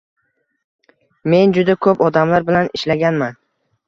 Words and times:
—Men 1.33 1.53
juda 1.57 1.75
koʻp 1.87 2.01
odamlar 2.05 2.47
bilan 2.47 2.71
ishlaganman 2.79 3.37